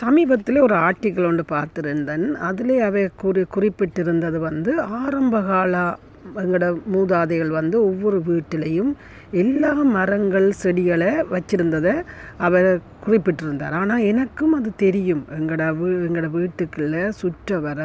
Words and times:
சமீபத்தில் 0.00 0.58
ஒரு 0.60 0.74
ஆர்டிக்கிள் 0.80 1.26
ஒன்று 1.26 1.44
பார்த்துருந்தேன். 1.50 2.26
அதிலே 2.48 2.76
அவை 2.80 3.02
குறி 3.16 3.42
குறிப்பிட்டிருந்தது 3.54 4.38
வந்து 4.40 4.72
ஆரம்பகால 5.00 5.74
எங்களோட 6.36 6.66
மூதாதைகள் 6.94 7.52
வந்து 7.58 7.76
ஒவ்வொரு 7.84 8.18
வீட்டிலையும் 8.26 8.90
எல்லா 9.42 9.72
மரங்கள் 9.96 10.48
செடிகளை 10.62 11.10
வச்சுருந்ததை 11.32 11.94
அவர் 12.38 12.68
குறிப்பிட்டிருந்தார். 13.04 13.74
ஆனால் 13.80 14.06
எனக்கும் 14.12 14.54
அது 14.58 14.70
தெரியும். 14.84 15.22
எங்களோட 15.36 15.66
வீ 15.78 15.86
எங்களோட 16.06 16.28
வீட்டுக்குள்ளே 16.36 17.02
சுற்ற 17.20 17.58
வர 17.66 17.80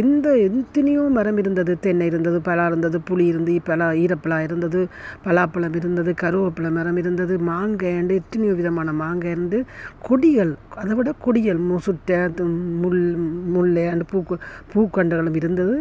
எந்த 0.00 0.26
எத்தனையோ 0.46 1.02
மரம் 1.16 1.38
இருந்தது. 1.42 1.72
தென்னை 1.84 2.06
இருந்தது 2.10 2.38
பலா 2.48 2.64
இருந்தது 2.70 2.98
புளி 3.08 3.24
இருந்து 3.32 3.54
பலா 3.68 3.86
ஈரப்பலா 4.02 4.38
இருந்தது 4.48 4.80
பலாப்பழம் 5.24 5.76
இருந்தது 5.80 6.12
கருவேப்பிலை 6.22 6.70
மரம் 6.78 6.98
இருந்தது 7.02 7.36
மாங்காண்டு 7.50 8.18
எத்தனையோ 8.20 8.54
விதமான 8.60 8.92
மாங்காய் 9.02 9.34
இருந்து 9.36 9.60
கொடிகள் 10.08 10.52
அதை 10.82 10.94
விட 10.98 11.12
கொடிகள் 11.26 11.60
முசுட்டை 11.70 12.18
முள் 12.82 13.00
முல்லை 13.54 13.84
அண்டு 13.92 14.06
பூக்கு 14.12 14.36
பூக்கண்டுகளும் 14.74 15.38
இருந்தது. 15.40 15.76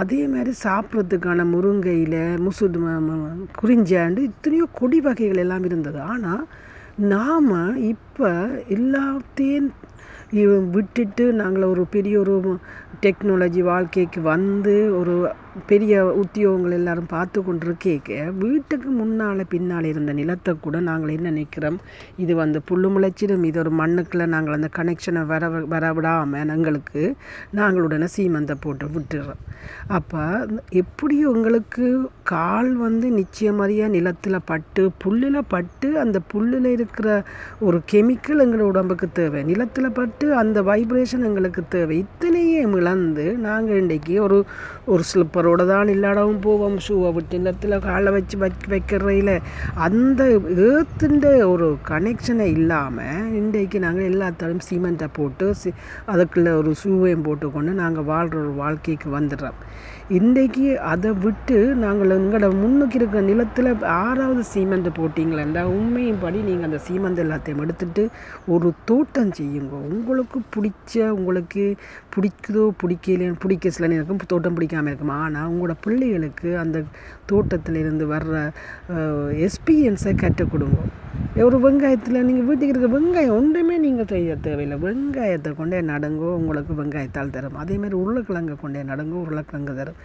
அதே 0.00 0.20
மாதிரி 0.34 0.52
சாப்பிட்றதுக்கான 0.64 1.46
முருங்கையில் 1.54 2.20
முசுடு 2.46 2.80
குறிஞ்சாண்டு 3.60 4.20
இத்தனையோ 4.30 4.66
கொடி 4.80 5.00
வகைகள் 5.08 5.42
எல்லாம் 5.44 5.66
இருந்தது. 5.70 6.00
ஆனால் 6.12 6.44
நாம் 6.98 7.50
இப்போ 7.84 8.30
எல்லாத்தையும் 8.68 9.70
விட்டுட்டு 10.74 11.24
நாங்கள் 11.32 11.70
ஒரு 11.72 11.82
பெரிய 11.94 12.14
ஒரு 12.20 12.34
டெக்னாலஜி 13.04 13.62
வாழ்க்கைக்கு 13.62 14.20
வந்து 14.22 14.74
ஒரு 14.98 15.14
பெரிய 15.66 15.94
உத்தியோகங்கள் 16.20 16.76
எல்லாரும் 16.76 17.08
பார்த்து 17.12 17.38
கொண்டிருக்கேக்க. 17.40 18.10
வீட்டுக்கு 18.42 18.90
முன்னால் 18.90 19.42
பின்னால் 19.48 19.88
இருந்த 19.90 20.12
நிலத்தை 20.12 20.52
கூட 20.60 20.76
நாங்கள் 20.80 21.12
என்ன 21.16 21.26
நினைக்கிறோம்? 21.30 21.78
இது 22.16 22.32
வந்து 22.34 22.58
புல்லு 22.70 22.88
முளைச்சிடும். 22.94 23.44
இது 23.48 23.58
ஒரு 23.58 23.72
மண்ணுக்குள்ளே 23.80 24.26
நாங்கள் 24.26 24.56
அந்த 24.58 24.68
கனெக்ஷனை 24.78 25.22
வர 25.32 25.50
வர 25.74 25.92
விடாமல் 25.92 26.52
எங்களுக்கு 26.56 27.02
நாங்களுடனே 27.58 28.08
சீமந்தை 28.16 28.56
போட்டு 28.60 28.88
விட்டுறோம். 28.94 29.42
அப்போ 29.88 30.22
எப்படி 30.82 31.18
உங்களுக்கு 31.24 31.86
கால் 32.32 32.72
வந்து 32.76 33.08
நிச்சயமறியாக 33.20 33.94
நிலத்தில் 33.96 34.46
பட்டு 34.52 34.84
புல்லில் 35.04 35.40
பட்டு 35.48 35.90
அந்த 35.98 36.20
புல்லில் 36.34 36.70
இருக்கிற 36.76 37.08
ஒரு 37.60 37.80
கெமிக்கல் 37.92 38.42
எங்களோட 38.46 38.70
உடம்புக்கு 38.72 39.08
தேவை. 39.12 39.42
நிலத்தில் 39.42 39.96
பட்டு 40.00 40.21
அந்த 40.42 40.62
வைப்ரேஷன் 40.62 41.26
எங்களுக்கு 41.28 41.62
தேவை. 41.68 41.98
இத்தனையே 41.98 42.60
இழந்து 42.78 43.24
நாங்கள் 43.46 43.80
இன்றைக்கி 43.82 44.20
ஒரு 44.20 44.38
ஒரு 44.86 45.02
ஸ்லிப்பரோடு 45.10 45.66
தான் 45.66 45.92
இல்லாடவும் 45.94 46.40
போவோம். 46.40 46.76
ஷூவை 46.88 47.12
விட்டு 47.12 47.38
நிலத்தில் 47.38 47.78
காலை 47.78 48.12
வச்சு 48.12 48.38
வைக்க 48.38 48.72
வைக்கிறதில் 48.74 49.34
அந்த 49.74 50.22
ஏத்துன்ற 50.68 51.26
ஒரு 51.44 51.68
கனெக்ஷனை 51.88 52.48
இல்லாமல் 52.58 53.30
இன்றைக்கு 53.40 53.78
நாங்கள் 53.86 54.10
எல்லாத்தாலும் 54.12 54.64
சிமெண்ட்டை 54.70 55.08
போட்டு 55.12 55.54
சி 55.54 55.72
அதுக்குள்ளே 56.06 56.52
ஒரு 56.52 56.72
ஷூவையும் 56.84 57.26
போட்டுக்கொண்டு 57.28 57.72
நாங்கள் 57.82 58.04
வாழ்கிற 58.04 58.40
ஒரு 58.40 58.52
வாழ்க்கைக்கு 58.62 59.08
வந்துடுறோம். 59.18 59.58
இன்றைக்கி 60.18 60.64
அதை 60.92 61.10
விட்டு 61.24 61.58
நாங்கள் 61.74 62.14
எங்களோட 62.16 62.46
முன்னுக்கு 62.62 62.96
இருக்கிற 62.98 63.20
நிலத்தில் 63.22 63.70
ஆறாவது 63.82 64.42
சீமெண்ட் 64.54 64.90
உண்மையும் 65.76 66.20
படி 66.22 66.38
நீங்கள் 66.40 66.68
அந்த 66.70 66.80
சீமெண்ட் 66.88 67.22
எல்லாத்தையும் 67.24 67.62
எடுத்துட்டு 67.64 68.08
ஒரு 68.46 68.72
தோட்டம் 68.84 69.32
செய்யுங்க. 69.38 69.74
உங்களுக்கு 70.12 70.40
பிடிச்ச 70.54 71.08
உங்களுக்கு 71.18 71.64
பிடிக்குதோ 72.14 72.64
பிடிக்கலையோ 72.82 73.34
பிடிக்க 73.44 73.70
சில 73.76 73.86
நேரம் 73.92 74.24
தோட்டம் 74.32 74.56
பிடிக்காமல் 74.58 74.90
இருக்கும்? 74.90 75.14
ஆனால் 75.24 75.48
உங்களோட 75.52 75.74
பிள்ளைகளுக்கு 75.84 76.50
அந்த 76.64 76.78
தோட்டத்திலிருந்து 77.30 78.06
வர்ற 78.14 78.34
எக்ஸ்பீரியன்ஸை 79.46 80.12
கற்றுக் 80.24 80.52
கொடுங்க. 80.54 80.80
ஒரு 81.46 81.56
வெங்காயத்தில் 81.64 82.24
நீங்கள் 82.26 82.46
வீட்டுக்கு 82.48 82.72
இருக்க 82.72 82.88
வெங்காயம் 82.94 83.36
ஒன்றுமே 83.38 83.74
நீங்கள் 83.84 84.08
செய்ய 84.12 84.34
தேவையில்லை. 84.46 84.76
வெங்காயத்தை 84.84 85.50
கொண்டே 85.60 85.78
நடுங்கோ 85.90 86.28
உங்களுக்கு 86.40 86.72
வெங்காயத்தால் 86.80 87.32
தரும். 87.36 87.56
அதேமாதிரி 87.62 87.96
உருளைக்கிழங்கை 88.00 88.56
கொண்டே 88.62 88.82
நடுங்கோ 88.90 89.16
உருளைக்கிழங்கு 89.24 89.74
தரும். 89.80 89.98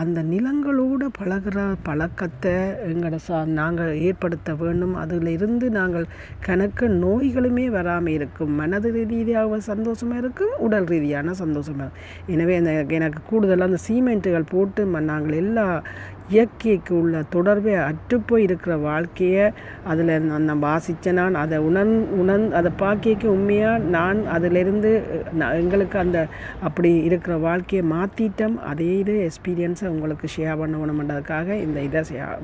அந்த 0.00 0.18
நிலங்களோடு 0.32 1.06
பழகிற 1.18 1.58
பழக்கத்தை 1.88 2.54
எங்களோட 2.90 3.18
சா 3.28 3.38
நாங்கள் 3.60 3.92
ஏற்படுத்த 4.08 4.54
வேண்டும். 4.62 4.94
அதில் 5.02 5.30
இருந்து 5.36 5.68
நாங்கள் 5.78 6.06
கணக்கு 6.48 6.88
நோய்களுமே 7.04 7.66
வராமல் 7.78 8.16
இருக்கும். 8.18 8.52
மனது 8.62 8.90
ரீதியாக 8.98 9.52
சந்தோஷமாக 9.60 10.18
இருக்கும் 10.18 10.52
உடல் 10.58 10.86
ரீதியான 10.86 11.32
சந்தோஷமாக 11.32 11.90
எனவே 12.26 12.56
அந்த 12.56 12.86
எனக்கு 12.88 13.22
கூடுதலாக 13.26 13.64
அந்த 13.64 13.80
சீமெண்ட்டுகள் 13.88 14.50
போட்டு 14.50 14.84
நாங்கள் 14.84 15.32
எல்லா 15.32 15.82
இயற்கைக்கு 16.30 16.96
உள்ள 16.96 17.22
தொடர்பே 17.22 17.74
அற்றுப்போய் 17.74 18.42
இருக்கிற 18.42 18.76
வாழ்க்கையை 18.76 19.52
அதில் 19.84 20.22
நான் 20.22 20.58
வாசித்த 20.58 21.12
நான் 21.12 21.34
அதை 21.34 21.58
உணர் 21.58 22.08
உணர் 22.10 22.52
அதை 22.52 22.70
பார்க்க 22.76 23.28
உண்மையாக 23.28 23.78
நான் 23.78 24.26
அதிலிருந்து 24.26 25.02
எங்களுக்கு 25.40 25.98
அந்த 25.98 26.26
அப்படி 26.62 26.96
இருக்கிற 26.96 27.36
வாழ்க்கையை 27.36 27.84
மாற்றிட்டோம் 27.86 28.56
அதே 28.56 28.98
இது 28.98 29.30
எக்ஸ்பீரியன்ஸை 29.30 29.88
உங்களுக்கு 29.88 30.28
ஷேர் 30.36 30.60
பண்ணணுமென்றதுக்காக 30.60 31.48
இந்த 31.52 31.80
இதை 31.80 32.00
ஷேர் 32.00 32.36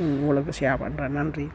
உங்களுக்கு 0.00 0.52
ஷேர் 0.60 0.82
பண்ணுறேன் 0.82 1.10
நன்றி. 1.10 1.48